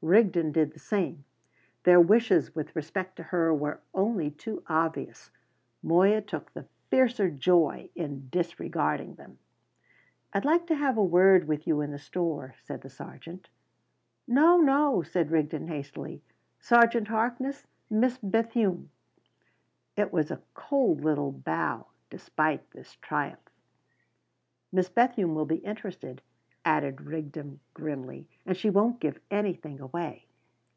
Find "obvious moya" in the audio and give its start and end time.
4.68-6.20